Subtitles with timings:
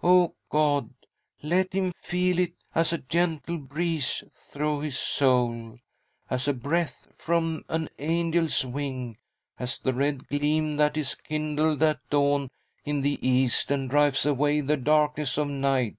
[0.00, 0.90] Oh, God!
[1.42, 5.76] let him feel it as a gentle breeze through his soul,
[6.30, 9.16] as the breath from an angel's wing,
[9.58, 12.48] as the red gleam that is kindled at dawn
[12.84, 15.96] in the east and drives away the darkness of night.